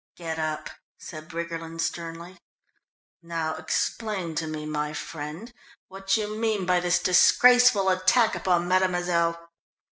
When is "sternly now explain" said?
1.79-4.33